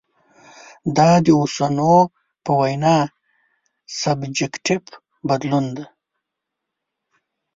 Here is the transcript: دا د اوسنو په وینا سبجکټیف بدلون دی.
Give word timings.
دا 0.97 1.09
د 1.25 1.27
اوسنو 1.39 1.95
په 2.43 2.51
وینا 2.59 2.97
سبجکټیف 3.99 4.83
بدلون 5.27 5.65
دی. 5.75 5.85